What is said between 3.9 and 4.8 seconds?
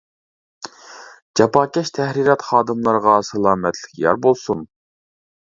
يار بولسۇن!